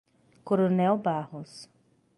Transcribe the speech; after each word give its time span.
Coronel 0.43 0.97
Barros 0.97 1.69